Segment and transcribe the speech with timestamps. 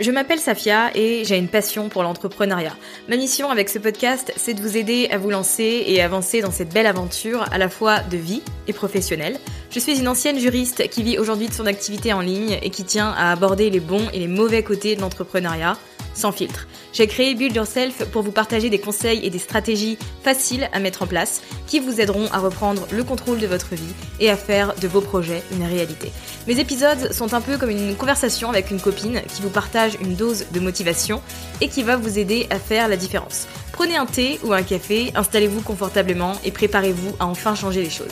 [0.00, 2.74] Je m'appelle Safia et j'ai une passion pour l'entrepreneuriat.
[3.10, 6.50] Ma mission avec ce podcast, c'est de vous aider à vous lancer et avancer dans
[6.50, 9.38] cette belle aventure à la fois de vie et professionnelle.
[9.70, 12.82] Je suis une ancienne juriste qui vit aujourd'hui de son activité en ligne et qui
[12.82, 15.76] tient à aborder les bons et les mauvais côtés de l'entrepreneuriat
[16.12, 16.66] sans filtre.
[16.92, 21.02] J'ai créé Build Yourself pour vous partager des conseils et des stratégies faciles à mettre
[21.02, 24.74] en place qui vous aideront à reprendre le contrôle de votre vie et à faire
[24.74, 26.10] de vos projets une réalité.
[26.48, 30.16] Mes épisodes sont un peu comme une conversation avec une copine qui vous partage une
[30.16, 31.22] dose de motivation
[31.60, 33.46] et qui va vous aider à faire la différence.
[33.70, 38.08] Prenez un thé ou un café, installez-vous confortablement et préparez-vous à enfin changer les choses.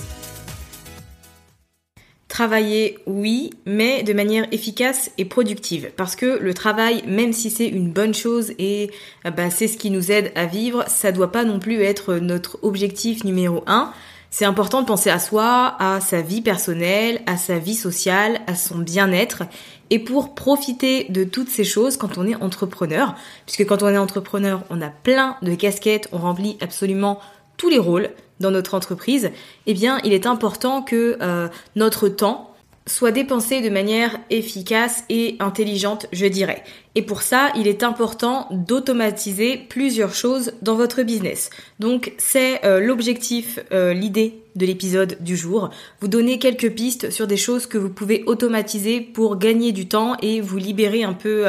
[2.39, 5.91] Travailler, oui, mais de manière efficace et productive.
[5.97, 8.93] Parce que le travail, même si c'est une bonne chose et
[9.25, 12.61] bah, c'est ce qui nous aide à vivre, ça doit pas non plus être notre
[12.63, 13.93] objectif numéro un.
[14.31, 18.55] C'est important de penser à soi, à sa vie personnelle, à sa vie sociale, à
[18.55, 19.43] son bien-être.
[19.91, 23.17] Et pour profiter de toutes ces choses quand on est entrepreneur,
[23.47, 27.19] puisque quand on est entrepreneur, on a plein de casquettes, on remplit absolument
[27.59, 28.09] tous les rôles
[28.41, 29.31] dans notre entreprise,
[29.67, 32.48] eh bien, il est important que euh, notre temps
[32.89, 36.65] soit dépensé de manière efficace et intelligente, je dirais.
[36.95, 41.51] Et pour ça, il est important d'automatiser plusieurs choses dans votre business.
[41.79, 45.71] Donc, c'est euh, l'objectif, euh, l'idée de l'épisode du jour.
[46.01, 50.17] Vous donner quelques pistes sur des choses que vous pouvez automatiser pour gagner du temps
[50.21, 51.45] et vous libérer un peu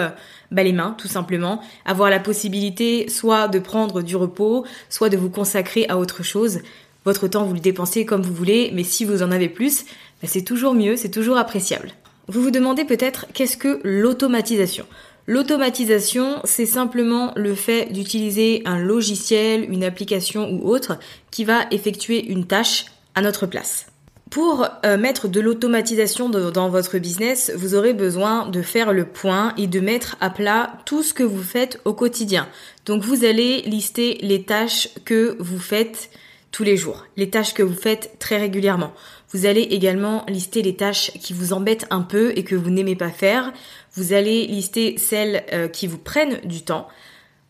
[0.52, 1.62] bah, les mains, tout simplement.
[1.86, 6.60] Avoir la possibilité soit de prendre du repos, soit de vous consacrer à autre chose.
[7.06, 9.86] Votre temps, vous le dépensez comme vous voulez, mais si vous en avez plus,
[10.28, 11.92] c'est toujours mieux, c'est toujours appréciable.
[12.28, 14.86] Vous vous demandez peut-être qu'est-ce que l'automatisation?
[15.28, 20.98] L'automatisation, c'est simplement le fait d'utiliser un logiciel, une application ou autre
[21.30, 23.86] qui va effectuer une tâche à notre place.
[24.30, 29.54] Pour euh, mettre de l'automatisation dans votre business, vous aurez besoin de faire le point
[29.58, 32.48] et de mettre à plat tout ce que vous faites au quotidien.
[32.86, 36.12] Donc vous allez lister les tâches que vous faites
[36.52, 38.94] tous les jours, les tâches que vous faites très régulièrement.
[39.32, 42.96] Vous allez également lister les tâches qui vous embêtent un peu et que vous n'aimez
[42.96, 43.54] pas faire.
[43.94, 46.88] Vous allez lister celles euh, qui vous prennent du temps.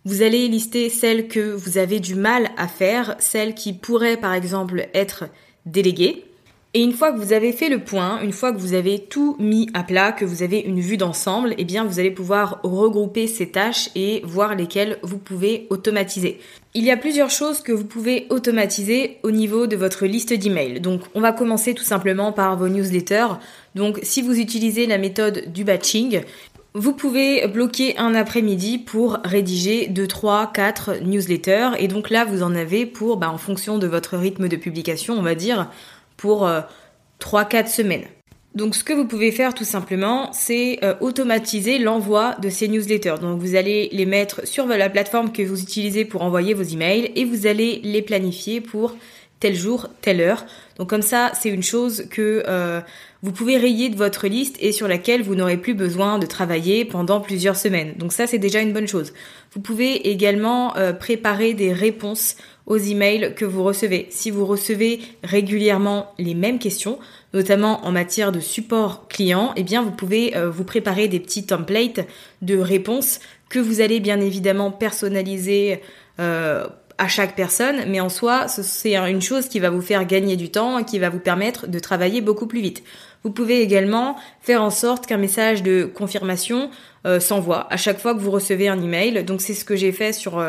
[0.05, 4.33] Vous allez lister celles que vous avez du mal à faire, celles qui pourraient par
[4.33, 5.25] exemple être
[5.65, 6.28] déléguées.
[6.75, 9.35] Et une fois que vous avez fait le point, une fois que vous avez tout
[9.39, 13.25] mis à plat, que vous avez une vue d'ensemble, eh bien vous allez pouvoir regrouper
[13.25, 16.39] ces tâches et voir lesquelles vous pouvez automatiser.
[16.75, 20.79] Il y a plusieurs choses que vous pouvez automatiser au niveau de votre liste d'emails.
[20.79, 23.39] Donc on va commencer tout simplement par vos newsletters.
[23.73, 26.21] Donc si vous utilisez la méthode du batching,
[26.75, 31.71] vous pouvez bloquer un après-midi pour rédiger 2, 3, 4 newsletters.
[31.79, 35.15] Et donc là, vous en avez pour, bah, en fonction de votre rythme de publication,
[35.17, 35.71] on va dire,
[36.19, 36.49] pour
[37.21, 38.05] 3-4 euh, semaines.
[38.55, 43.15] Donc ce que vous pouvez faire tout simplement, c'est euh, automatiser l'envoi de ces newsletters.
[43.21, 47.11] Donc vous allez les mettre sur la plateforme que vous utilisez pour envoyer vos emails
[47.15, 48.95] et vous allez les planifier pour
[49.39, 50.45] tel jour, telle heure.
[50.77, 52.81] Donc comme ça, c'est une chose que euh,
[53.21, 56.83] vous pouvez rayer de votre liste et sur laquelle vous n'aurez plus besoin de travailler
[56.83, 57.93] pendant plusieurs semaines.
[57.97, 59.13] Donc ça, c'est déjà une bonne chose.
[59.53, 62.35] Vous pouvez également préparer des réponses
[62.69, 64.07] aux emails que vous recevez.
[64.11, 66.99] Si vous recevez régulièrement les mêmes questions,
[67.33, 71.45] notamment en matière de support client, eh bien vous pouvez euh, vous préparer des petits
[71.45, 72.01] templates
[72.41, 73.19] de réponses
[73.49, 75.81] que vous allez bien évidemment personnaliser
[76.19, 76.67] euh,
[76.99, 80.51] à chaque personne, mais en soi, c'est une chose qui va vous faire gagner du
[80.51, 82.83] temps et qui va vous permettre de travailler beaucoup plus vite.
[83.23, 86.69] Vous pouvez également faire en sorte qu'un message de confirmation
[87.07, 89.23] euh, s'envoie à chaque fois que vous recevez un email.
[89.23, 90.43] Donc c'est ce que j'ai fait sur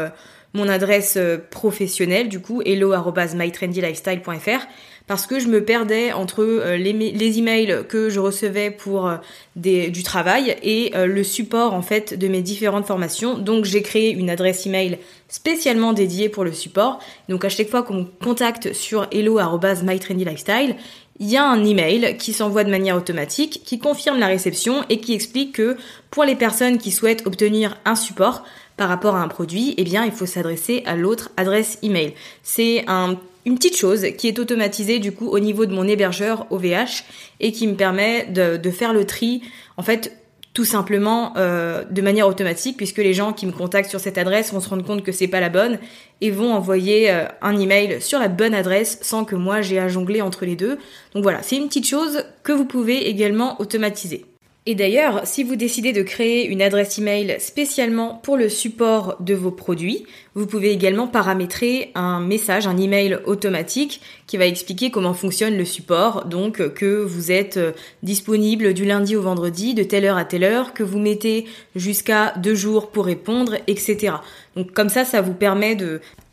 [0.55, 4.67] mon adresse euh, professionnelle, du coup, hello.mytrendylifestyle.fr
[5.07, 9.17] parce que je me perdais entre euh, les, emails que je recevais pour euh,
[9.57, 13.37] du travail et le support en fait de mes différentes formations.
[13.37, 14.99] Donc j'ai créé une adresse email
[15.29, 17.01] spécialement dédiée pour le support.
[17.29, 20.77] Donc à chaque fois qu'on contacte sur hello@mytrendylifestyle,
[21.19, 25.01] il y a un email qui s'envoie de manière automatique, qui confirme la réception et
[25.01, 25.77] qui explique que
[26.11, 28.43] pour les personnes qui souhaitent obtenir un support
[28.81, 32.15] par rapport à un produit, eh bien, il faut s'adresser à l'autre adresse email.
[32.43, 36.47] C'est un une petite chose qui est automatisée du coup au niveau de mon hébergeur
[36.51, 37.05] OVH
[37.41, 39.43] et qui me permet de, faire le tri
[39.79, 40.17] en fait
[40.53, 44.53] tout simplement euh, de manière automatique puisque les gens qui me contactent sur cette adresse
[44.53, 45.79] vont se rendre compte que c'est pas la bonne
[46.21, 49.89] et vont envoyer euh, un email sur la bonne adresse sans que moi j'ai à
[49.89, 50.79] jongler entre les deux.
[51.15, 54.27] Donc voilà, c'est une petite chose que vous pouvez également automatiser.
[54.67, 59.33] Et d'ailleurs, si vous décidez de créer une adresse email spécialement pour le support de
[59.33, 60.05] vos produits,
[60.35, 65.65] vous pouvez également paramétrer un message, un email automatique qui va expliquer comment fonctionne le
[65.65, 67.73] support, donc que vous êtes euh,
[68.03, 72.35] disponible du lundi au vendredi, de telle heure à telle heure, que vous mettez jusqu'à
[72.37, 74.17] deux jours pour répondre, etc.
[74.57, 75.75] Donc comme ça, ça vous permet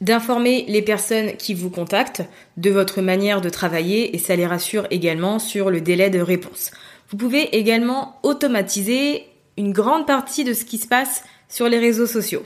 [0.01, 2.23] d'informer les personnes qui vous contactent
[2.57, 6.71] de votre manière de travailler et ça les rassure également sur le délai de réponse.
[7.09, 9.25] Vous pouvez également automatiser
[9.57, 12.45] une grande partie de ce qui se passe sur les réseaux sociaux.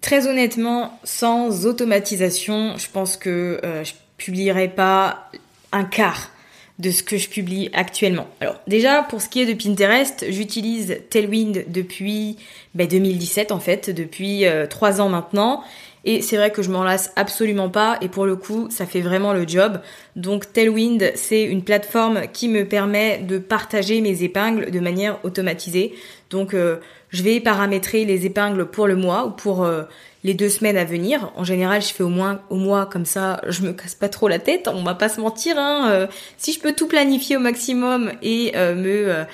[0.00, 5.30] Très honnêtement, sans automatisation, je pense que euh, je publierai pas
[5.72, 6.30] un quart
[6.78, 8.28] de ce que je publie actuellement.
[8.40, 12.36] Alors déjà, pour ce qui est de Pinterest, j'utilise Tailwind depuis
[12.76, 15.64] 2017 ben, en fait, depuis euh, trois ans maintenant.
[16.10, 19.02] Et c'est vrai que je m'en lasse absolument pas et pour le coup, ça fait
[19.02, 19.78] vraiment le job.
[20.16, 25.94] Donc Tailwind, c'est une plateforme qui me permet de partager mes épingles de manière automatisée.
[26.30, 26.76] Donc euh,
[27.10, 29.82] je vais paramétrer les épingles pour le mois ou pour euh,
[30.24, 31.30] les deux semaines à venir.
[31.36, 34.28] En général, je fais au moins au mois comme ça, je me casse pas trop
[34.28, 34.66] la tête.
[34.72, 35.58] On va pas se mentir.
[35.58, 35.90] Hein.
[35.90, 36.06] Euh,
[36.38, 39.26] si je peux tout planifier au maximum et me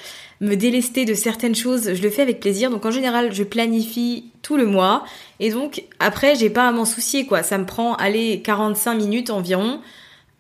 [0.45, 2.71] me délester de certaines choses, je le fais avec plaisir.
[2.71, 5.05] Donc en général, je planifie tout le mois.
[5.41, 7.43] Et donc après, j'ai pas à m'en soucier quoi.
[7.43, 9.81] Ça me prend aller 45 minutes environ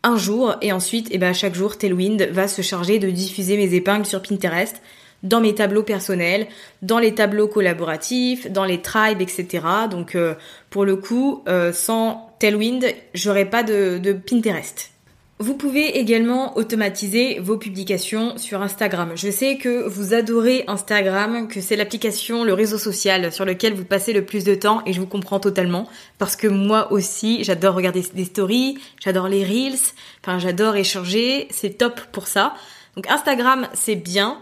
[0.03, 3.75] un jour et ensuite, eh ben chaque jour, Tailwind va se charger de diffuser mes
[3.75, 4.81] épingles sur Pinterest
[5.23, 6.47] dans mes tableaux personnels,
[6.83, 9.65] dans les tableaux collaboratifs, dans les tribes, etc.
[9.91, 10.35] Donc euh,
[10.69, 12.85] pour le coup, euh, sans Tailwind,
[13.15, 14.94] j'aurais pas de, de Pinterest.
[15.41, 19.15] Vous pouvez également automatiser vos publications sur Instagram.
[19.17, 23.85] Je sais que vous adorez Instagram, que c'est l'application, le réseau social sur lequel vous
[23.85, 25.89] passez le plus de temps et je vous comprends totalement
[26.19, 29.81] parce que moi aussi, j'adore regarder des stories, j'adore les reels,
[30.23, 32.55] enfin j'adore échanger, c'est top pour ça.
[32.95, 34.39] Donc Instagram, c'est bien.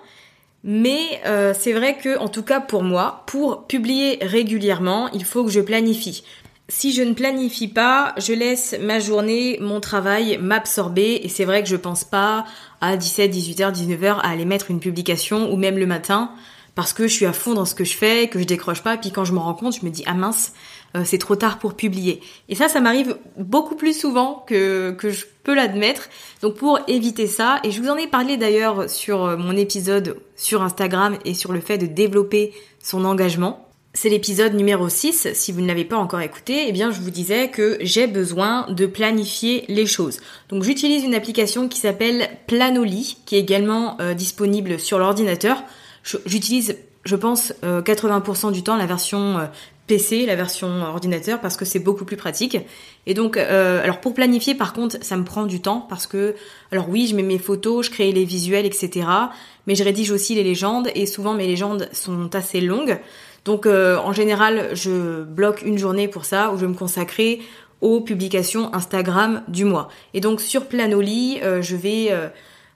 [0.63, 5.43] Mais euh, c'est vrai que, en tout cas pour moi, pour publier régulièrement, il faut
[5.43, 6.23] que je planifie
[6.75, 11.63] si je ne planifie pas, je laisse ma journée, mon travail m'absorber et c'est vrai
[11.63, 12.47] que je pense pas
[12.81, 16.31] à 17, 18h, 19h à aller mettre une publication ou même le matin
[16.75, 18.97] parce que je suis à fond dans ce que je fais, que je décroche pas,
[18.97, 20.55] puis quand je me rends compte, je me dis ah mince,
[20.97, 22.23] euh, c'est trop tard pour publier.
[22.49, 26.09] Et ça, ça m'arrive beaucoup plus souvent que, que je peux l'admettre.
[26.41, 30.17] Donc pour éviter ça, et je vous en ai parlé d'ailleurs sur euh, mon épisode
[30.37, 35.29] sur Instagram et sur le fait de développer son engagement, c'est l'épisode numéro 6.
[35.35, 38.67] Si vous ne l'avez pas encore écouté, eh bien, je vous disais que j'ai besoin
[38.71, 40.21] de planifier les choses.
[40.49, 45.63] Donc, j'utilise une application qui s'appelle Planoli, qui est également euh, disponible sur l'ordinateur.
[46.25, 49.47] J'utilise, je pense, 80% euh, du temps la version euh,
[49.87, 52.57] PC, la version ordinateur, parce que c'est beaucoup plus pratique.
[53.07, 56.35] Et donc, alors pour planifier, par contre, ça me prend du temps parce que,
[56.71, 59.07] alors oui, je mets mes photos, je crée les visuels, etc.
[59.67, 62.99] Mais je rédige aussi les légendes et souvent mes légendes sont assez longues.
[63.45, 67.41] Donc euh, en général, je bloque une journée pour ça où je vais me consacrer
[67.81, 69.89] aux publications Instagram du mois.
[70.15, 72.29] Et donc sur Planoli, euh, je vais euh,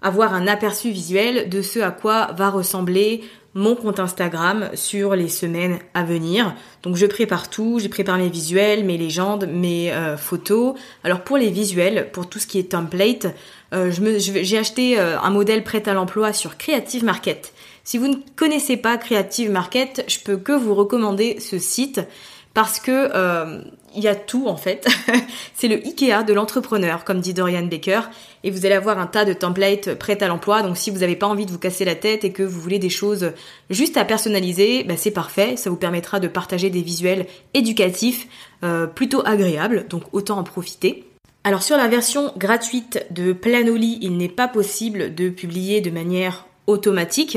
[0.02, 3.22] avoir un aperçu visuel de ce à quoi va ressembler
[3.56, 6.54] mon compte Instagram sur les semaines à venir.
[6.84, 10.74] Donc je prépare tout, je prépare mes visuels, mes légendes, mes photos.
[11.02, 13.34] Alors pour les visuels, pour tout ce qui est template,
[13.72, 17.52] j'ai acheté un modèle prêt à l'emploi sur Creative Market.
[17.82, 22.00] Si vous ne connaissez pas Creative Market, je peux que vous recommander ce site
[22.56, 23.60] parce que euh,
[23.94, 24.88] y a tout en fait.
[25.54, 28.00] c'est le Ikea de l'entrepreneur, comme dit Dorian Baker,
[28.44, 30.62] et vous allez avoir un tas de templates prêts à l'emploi.
[30.62, 32.78] Donc si vous n'avez pas envie de vous casser la tête et que vous voulez
[32.78, 33.32] des choses
[33.68, 35.58] juste à personnaliser, bah, c'est parfait.
[35.58, 38.26] Ça vous permettra de partager des visuels éducatifs
[38.64, 41.04] euh, plutôt agréables, donc autant en profiter.
[41.44, 46.46] Alors sur la version gratuite de Planoly, il n'est pas possible de publier de manière
[46.66, 47.36] automatique.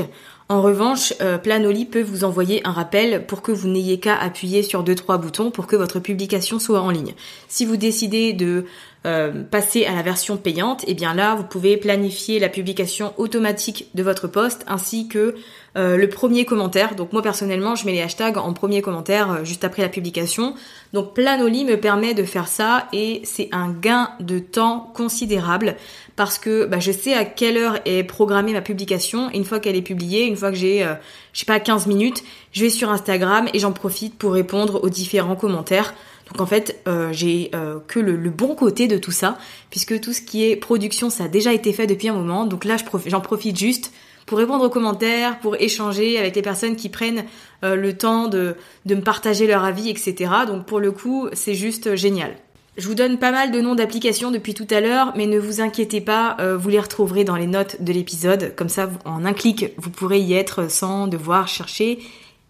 [0.52, 4.64] En revanche, euh, Planoly peut vous envoyer un rappel pour que vous n'ayez qu'à appuyer
[4.64, 7.14] sur deux trois boutons pour que votre publication soit en ligne.
[7.48, 8.66] Si vous décidez de
[9.06, 13.14] euh, passer à la version payante, et eh bien là, vous pouvez planifier la publication
[13.18, 15.36] automatique de votre post ainsi que
[15.78, 16.96] euh, le premier commentaire.
[16.96, 20.56] Donc moi personnellement, je mets les hashtags en premier commentaire euh, juste après la publication.
[20.94, 25.76] Donc Planoly me permet de faire ça et c'est un gain de temps considérable
[26.16, 29.30] parce que bah, je sais à quelle heure est programmée ma publication.
[29.32, 30.96] une fois qu'elle est publiée, une fois que j'ai, euh,
[31.34, 34.90] je sais pas, 15 minutes, je vais sur Instagram et j'en profite pour répondre aux
[34.90, 35.94] différents commentaires.
[36.32, 36.82] Donc en fait,
[37.12, 37.52] j'ai
[37.88, 39.38] que le, bon côté de tout ça,
[39.70, 42.46] puisque tout ce qui est production, ça a déjà été fait depuis un moment.
[42.46, 43.92] Donc là, j'en profite juste
[44.30, 47.26] pour répondre aux commentaires, pour échanger avec les personnes qui prennent
[47.64, 48.56] euh, le temps de,
[48.86, 50.32] me partager leur avis, etc.
[50.46, 52.36] Donc pour le coup, c'est juste génial.
[52.78, 55.62] Je vous donne pas mal de noms d'applications depuis tout à l'heure, mais ne vous
[55.62, 58.54] inquiétez pas, euh, vous les retrouverez dans les notes de l'épisode.
[58.56, 61.98] Comme ça, en un clic, vous pourrez y être sans devoir chercher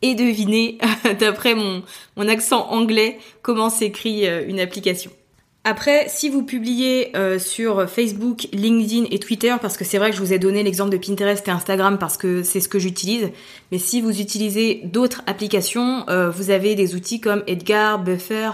[0.01, 0.77] et deviner,
[1.19, 1.83] d'après mon,
[2.27, 5.11] accent anglais, comment s'écrit euh, une application.
[5.65, 10.15] Après, si vous publiez euh, sur Facebook, LinkedIn et Twitter, parce que c'est vrai que
[10.15, 13.29] je vous ai donné l'exemple de Pinterest et Instagram parce que c'est ce que j'utilise,
[13.71, 18.51] mais si vous utilisez d'autres applications, euh, vous avez des outils comme Edgar, Buffer,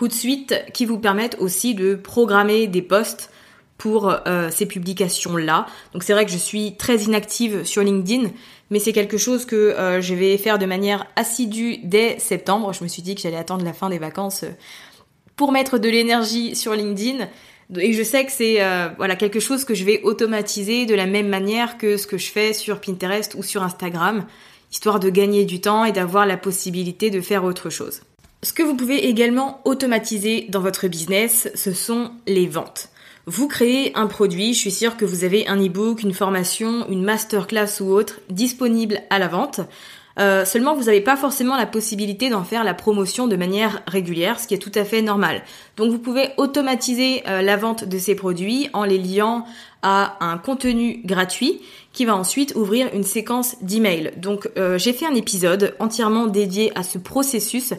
[0.00, 3.30] Hootsuite qui vous permettent aussi de programmer des posts
[3.76, 4.16] pour
[4.50, 5.66] ces publications-là.
[5.92, 8.30] Donc c'est vrai que je suis très inactive sur LinkedIn,
[8.70, 12.72] mais c'est quelque chose que je vais faire de manière assidue dès septembre.
[12.72, 14.44] Je me suis dit que j'allais attendre la fin des vacances
[15.36, 17.28] pour mettre de l'énergie sur LinkedIn.
[17.78, 21.06] Et je sais que c'est euh, voilà quelque chose que je vais automatiser de la
[21.06, 24.26] même manière que ce que je fais sur Pinterest ou sur Instagram,
[24.70, 28.02] histoire de gagner du temps et d'avoir la possibilité de faire autre chose.
[28.42, 32.90] Ce que vous pouvez également automatiser dans votre business, ce sont les ventes.
[33.26, 37.02] Vous créez un produit, je suis sûre que vous avez un e-book, une formation, une
[37.02, 39.60] masterclass ou autre disponible à la vente.
[40.18, 44.38] Euh, seulement, vous n'avez pas forcément la possibilité d'en faire la promotion de manière régulière,
[44.38, 45.42] ce qui est tout à fait normal.
[45.76, 49.44] Donc, vous pouvez automatiser euh, la vente de ces produits en les liant
[49.82, 51.60] à un contenu gratuit
[51.92, 54.12] qui va ensuite ouvrir une séquence d'emails.
[54.18, 57.72] Donc, euh, j'ai fait un épisode entièrement dédié à ce processus.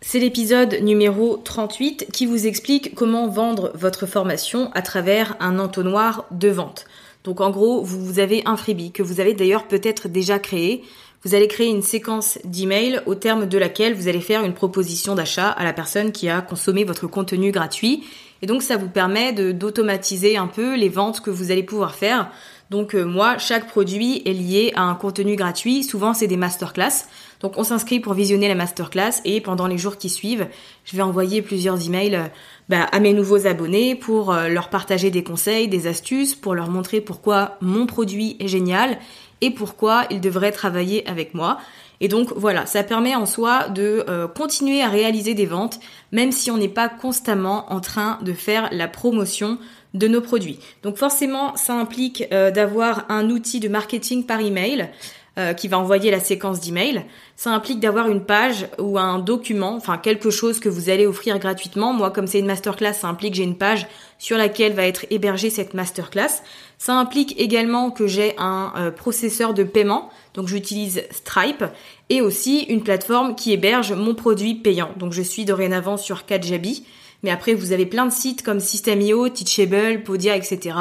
[0.00, 6.26] C'est l'épisode numéro 38 qui vous explique comment vendre votre formation à travers un entonnoir
[6.30, 6.86] de vente.
[7.24, 10.84] Donc en gros, vous avez un freebie que vous avez d'ailleurs peut-être déjà créé
[11.24, 15.16] vous allez créer une séquence d'emails au terme de laquelle vous allez faire une proposition
[15.16, 18.04] d'achat à la personne qui a consommé votre contenu gratuit.
[18.40, 22.30] Et donc ça vous permet d'automatiser un peu les ventes que vous allez pouvoir faire.
[22.70, 25.82] Donc euh, moi, chaque produit est lié à un contenu gratuit.
[25.82, 27.06] Souvent, c'est des masterclass.
[27.40, 30.48] Donc on s'inscrit pour visionner la masterclass et pendant les jours qui suivent,
[30.84, 32.24] je vais envoyer plusieurs emails euh,
[32.68, 36.68] bah, à mes nouveaux abonnés pour euh, leur partager des conseils, des astuces, pour leur
[36.68, 38.98] montrer pourquoi mon produit est génial
[39.40, 41.58] et pourquoi ils devraient travailler avec moi.
[42.00, 45.78] Et donc voilà, ça permet en soi de euh, continuer à réaliser des ventes,
[46.10, 49.58] même si on n'est pas constamment en train de faire la promotion
[49.94, 50.58] de nos produits.
[50.82, 54.90] Donc forcément, ça implique d'avoir un outil de marketing par email
[55.38, 57.04] euh, qui va envoyer la séquence d'email.
[57.36, 61.38] Ça implique d'avoir une page ou un document, enfin quelque chose que vous allez offrir
[61.38, 61.92] gratuitement.
[61.92, 63.86] Moi, comme c'est une masterclass, ça implique que j'ai une page
[64.18, 66.42] sur laquelle va être hébergée cette masterclass.
[66.76, 71.64] Ça implique également que j'ai un euh, processeur de paiement, donc j'utilise Stripe,
[72.10, 74.90] et aussi une plateforme qui héberge mon produit payant.
[74.96, 76.84] Donc je suis dorénavant sur Kajabi.
[77.22, 80.76] Mais après, vous avez plein de sites comme System.io, Teachable, Podia, etc.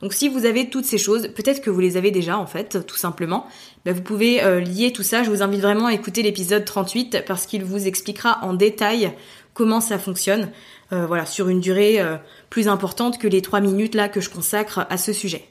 [0.00, 2.86] Donc si vous avez toutes ces choses, peut-être que vous les avez déjà en fait,
[2.86, 3.46] tout simplement,
[3.84, 5.24] ben, vous pouvez euh, lier tout ça.
[5.24, 9.12] Je vous invite vraiment à écouter l'épisode 38 parce qu'il vous expliquera en détail
[9.52, 10.50] comment ça fonctionne.
[10.92, 12.16] Euh, voilà, sur une durée euh,
[12.50, 15.44] plus importante que les 3 minutes là que je consacre à ce sujet.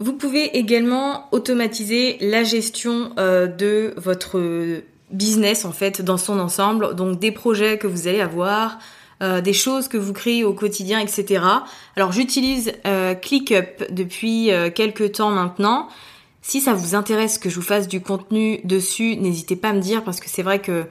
[0.00, 4.82] Vous pouvez également automatiser la gestion de votre
[5.12, 8.78] business en fait dans son ensemble, donc des projets que vous allez avoir,
[9.22, 11.44] euh, des choses que vous créez au quotidien, etc.
[11.96, 15.88] Alors j'utilise euh, ClickUp depuis euh, quelques temps maintenant.
[16.42, 19.80] Si ça vous intéresse que je vous fasse du contenu dessus, n'hésitez pas à me
[19.80, 20.86] dire parce que c'est vrai que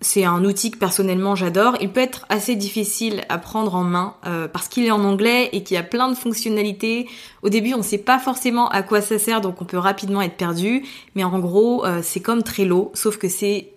[0.00, 1.76] c'est un outil que personnellement j'adore.
[1.80, 4.14] Il peut être assez difficile à prendre en main
[4.52, 7.06] parce qu'il est en anglais et qu'il y a plein de fonctionnalités.
[7.42, 10.22] Au début, on ne sait pas forcément à quoi ça sert, donc on peut rapidement
[10.22, 10.84] être perdu.
[11.14, 13.68] Mais en gros, c'est comme Trello, sauf que c'est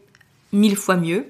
[0.53, 1.25] mille fois mieux.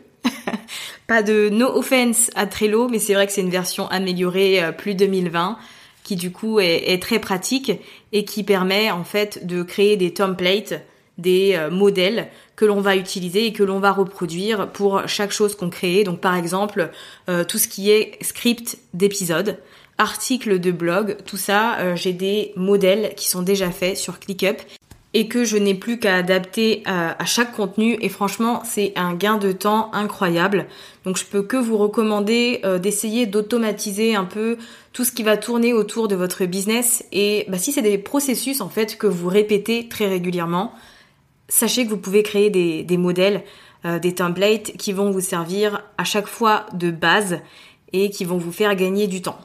[1.08, 4.72] Pas de no offense à Trello, mais c'est vrai que c'est une version améliorée euh,
[4.72, 5.58] plus 2020
[6.04, 7.72] qui du coup est, très pratique
[8.12, 10.74] et qui permet en fait de créer des templates,
[11.18, 15.56] des euh, modèles que l'on va utiliser et que l'on va reproduire pour chaque chose
[15.56, 16.04] qu'on crée.
[16.04, 16.92] Donc par exemple
[17.30, 19.60] euh, tout ce qui est script d'épisode,
[19.98, 24.58] articles de blog, tout ça, j'ai des modèles qui sont déjà faits sur ClickUp
[25.13, 27.98] et que je n'ai plus qu'à adapter à, chaque contenu.
[28.01, 30.67] Et franchement c'est un gain de temps incroyable.
[31.05, 34.58] Donc je peux que vous recommander euh, d'essayer d'automatiser un peu
[34.91, 37.05] tout ce qui va tourner autour de votre business.
[37.12, 40.74] Et bah, si c'est des processus en fait que vous répétez très régulièrement
[41.53, 43.43] sachez que vous pouvez créer des, modèles
[43.86, 47.39] euh, des templates qui vont vous servir à chaque fois de base
[47.91, 49.38] et qui vont vous faire gagner du temps.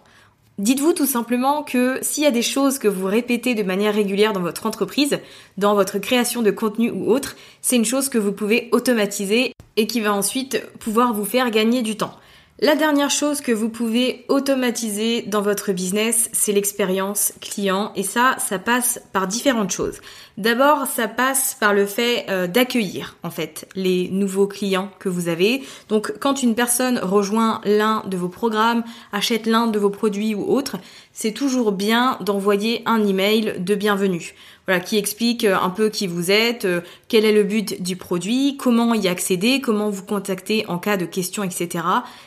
[0.59, 4.33] Dites-vous tout simplement que s'il y a des choses que vous répétez de manière régulière
[4.33, 5.21] dans votre entreprise,
[5.57, 9.87] dans votre création de contenu ou autre, c'est une chose que vous pouvez automatiser et
[9.87, 12.13] qui va ensuite pouvoir vous faire gagner du temps.
[12.61, 18.35] La dernière chose que vous pouvez automatiser dans votre business, c'est l'expérience client et ça,
[18.41, 20.01] ça passe par différentes choses.
[20.39, 25.29] D'abord, ça passe par le fait euh, d'accueillir en fait les nouveaux clients que vous
[25.29, 25.63] avez.
[25.89, 30.43] Donc quand une personne rejoint l'un de vos programmes, achète l'un de vos produits ou
[30.43, 30.79] autres,
[31.13, 34.35] c'est toujours bien d'envoyer un email de bienvenue
[34.69, 37.97] voilà, qui explique euh, un peu qui vous êtes, euh, quel est le but du
[37.97, 41.83] produit, comment y accéder, comment vous contacter en cas de questions, etc.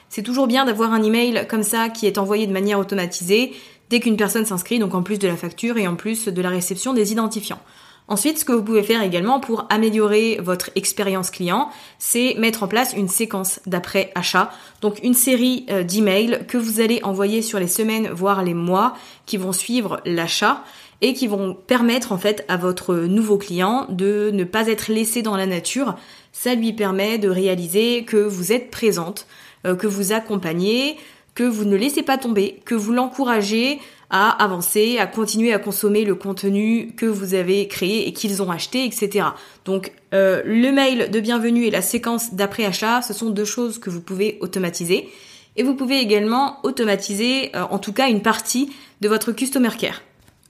[0.09, 3.53] C'est toujours bien d'avoir un email comme ça qui est envoyé de manière automatisée
[3.91, 6.49] dès qu'une personne s'inscrit, donc en plus de la facture et en plus de la
[6.49, 7.59] réception des identifiants.
[8.07, 11.69] Ensuite, ce que vous pouvez faire également pour améliorer votre expérience client,
[11.99, 14.51] c'est mettre en place une séquence d'après achat.
[14.81, 18.95] Donc une série euh, d'emails que vous allez envoyer sur les semaines, voire les mois
[19.27, 20.63] qui vont suivre l'achat
[21.01, 25.21] et qui vont permettre en fait à votre nouveau client de ne pas être laissé
[25.21, 25.95] dans la nature.
[26.31, 29.27] Ça lui permet de réaliser que vous êtes présente,
[29.65, 30.97] euh, que vous accompagnez,
[31.33, 33.79] que vous ne laissez pas tomber, que vous l'encouragez
[34.09, 38.51] à avancer, à continuer à consommer le contenu que vous avez créé et qu'ils ont
[38.51, 39.27] acheté, etc.
[39.63, 43.89] Donc euh, le mail de bienvenue et la séquence d'après-achat, ce sont deux choses que
[43.89, 45.09] vous pouvez automatiser.
[45.55, 50.01] Et vous pouvez également automatiser euh, en tout cas une partie de votre customer care.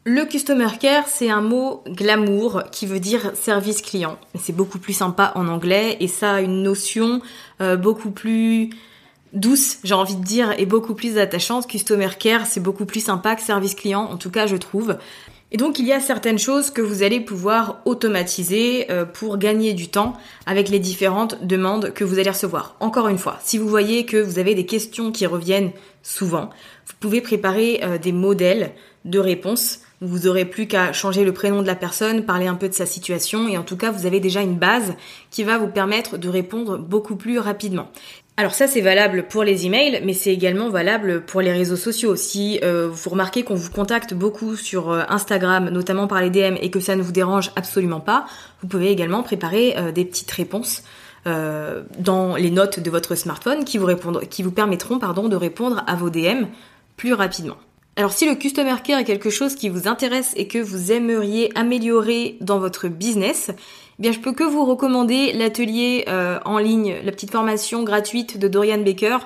[0.04, 4.18] Le customer care, c'est un mot glamour qui veut dire service client.
[4.40, 7.22] C'est beaucoup plus sympa en anglais et ça a une notion
[7.62, 8.72] euh, beaucoup plus
[9.34, 11.68] douce, j'ai envie de dire, et beaucoup plus attachante.
[11.68, 14.98] Customer care, c'est beaucoup plus sympa que service client, en tout cas je trouve.
[15.52, 19.74] Et donc il y a certaines choses que vous allez pouvoir automatiser euh, pour gagner
[19.76, 22.76] du temps avec les différentes demandes que vous allez recevoir.
[22.80, 26.50] Encore une fois, si vous voyez que vous avez des questions qui reviennent souvent,
[26.88, 28.72] vous pouvez préparer euh, des modèles
[29.06, 32.68] de réponses vous aurez plus qu'à changer le prénom de la personne, parler un peu
[32.68, 34.96] de sa situation et en tout cas vous avez déjà une base
[35.30, 37.90] qui va vous permettre de répondre beaucoup plus rapidement.
[38.36, 42.16] Alors ça c'est valable pour les emails, mais c'est également valable pour les réseaux sociaux.
[42.16, 46.56] Si euh, vous remarquez qu'on vous contacte beaucoup sur euh, Instagram, notamment par les DM,
[46.60, 48.26] et que ça ne vous dérange absolument pas,
[48.62, 50.84] vous pouvez également préparer euh, des petites réponses
[51.24, 53.96] dans les notes de votre smartphone qui vous,
[54.28, 56.46] qui vous permettront pardon, de répondre à vos DM
[56.98, 57.58] plus rapidement.
[57.97, 61.51] Alors si le Customer Care est quelque chose qui vous intéresse et que vous aimeriez
[61.56, 66.95] améliorer dans votre business, eh bien je peux que vous recommander l'atelier euh, en ligne,
[67.04, 69.17] la petite formation gratuite de Dorian Baker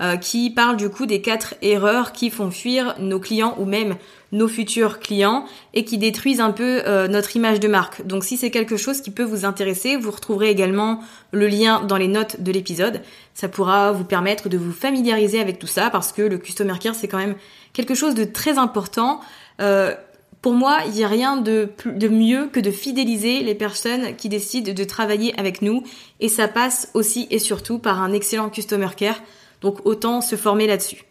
[0.00, 3.96] euh, qui parle du coup des quatre erreurs qui font fuir nos clients ou même
[4.34, 8.04] nos futurs clients et qui détruisent un peu euh, notre image de marque.
[8.06, 11.96] Donc si c'est quelque chose qui peut vous intéresser, vous retrouverez également le lien dans
[11.96, 13.00] les notes de l'épisode.
[13.32, 16.96] Ça pourra vous permettre de vous familiariser avec tout ça parce que le Customer Care
[16.96, 17.36] c'est quand même
[17.72, 19.20] quelque chose de très important.
[19.60, 19.94] Euh,
[20.42, 24.28] pour moi, il n'y a rien de, de mieux que de fidéliser les personnes qui
[24.28, 25.84] décident de travailler avec nous
[26.20, 29.22] et ça passe aussi et surtout par un excellent Customer Care.
[29.62, 31.04] Donc autant se former là-dessus.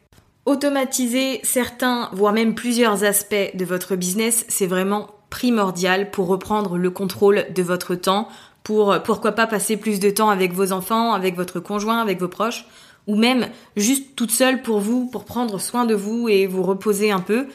[0.45, 6.89] Automatiser certains, voire même plusieurs aspects de votre business, c'est vraiment primordial pour reprendre le
[6.89, 8.27] contrôle de votre temps,
[8.63, 12.27] pour pourquoi pas passer plus de temps avec vos enfants, avec votre conjoint, avec vos
[12.27, 12.65] proches,
[13.07, 17.11] ou même juste toute seule pour vous, pour prendre soin de vous et vous reposer
[17.11, 17.47] un peu.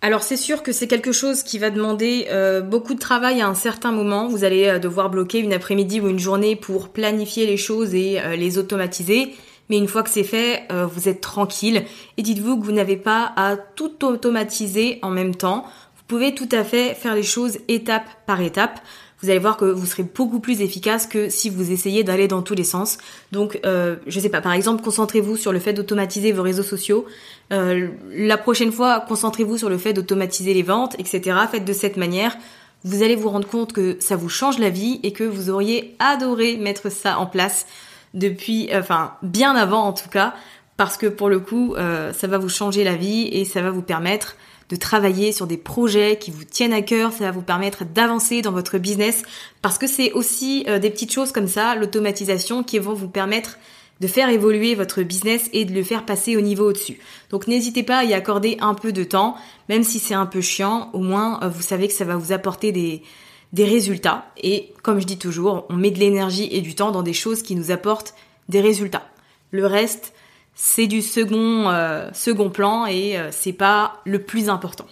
[0.00, 3.46] Alors c'est sûr que c'est quelque chose qui va demander euh, beaucoup de travail à
[3.46, 4.26] un certain moment.
[4.26, 8.20] Vous allez euh, devoir bloquer une après-midi ou une journée pour planifier les choses et
[8.20, 9.32] euh, les automatiser.
[9.72, 11.82] Mais une fois que c'est fait, vous êtes tranquille
[12.18, 15.64] et dites-vous que vous n'avez pas à tout automatiser en même temps.
[15.96, 18.80] Vous pouvez tout à fait faire les choses étape par étape
[19.22, 22.42] vous allez voir que vous serez beaucoup plus efficace que si vous essayez d'aller dans
[22.42, 22.98] tous les sens.
[23.30, 27.06] Donc, euh, je sais pas, par exemple, concentrez-vous sur le fait d'automatiser vos réseaux sociaux.
[27.52, 31.38] Euh, la prochaine fois, concentrez-vous sur le fait d'automatiser les ventes, etc.
[31.50, 32.36] Faites de cette manière.
[32.82, 35.94] Vous allez vous rendre compte que ça vous change la vie et que vous auriez
[36.00, 37.66] adoré mettre ça en place
[38.14, 40.34] depuis, enfin bien avant en tout cas,
[40.76, 43.70] parce que pour le coup, euh, ça va vous changer la vie et ça va
[43.70, 44.36] vous permettre
[44.68, 48.40] de travailler sur des projets qui vous tiennent à cœur, ça va vous permettre d'avancer
[48.40, 49.22] dans votre business,
[49.60, 53.58] parce que c'est aussi euh, des petites choses comme ça, l'automatisation, qui vont vous permettre
[54.00, 56.98] de faire évoluer votre business et de le faire passer au niveau au-dessus.
[57.30, 59.36] Donc n'hésitez pas à y accorder un peu de temps,
[59.68, 62.32] même si c'est un peu chiant, au moins euh, vous savez que ça va vous
[62.32, 63.02] apporter des,
[63.52, 64.26] des résultats.
[64.42, 67.42] Et comme je dis toujours, on met de l'énergie et du temps dans des choses
[67.42, 68.14] qui nous apportent
[68.48, 69.06] des résultats.
[69.50, 70.12] Le reste,
[70.54, 72.10] c'est du second, euh,
[72.52, 74.86] plan et euh, c'est pas le plus important.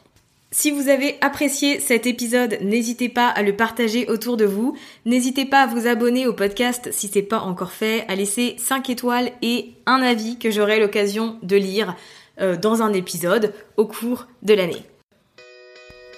[0.53, 4.77] Si vous avez apprécié cet épisode, n'hésitez pas à le partager autour de vous.
[5.07, 8.90] N'hésitez pas à vous abonner au podcast si c'est pas encore fait, à laisser 5
[8.90, 11.94] étoiles et un avis que j'aurai l'occasion de lire
[12.40, 14.85] euh, dans un épisode au cours de l'année.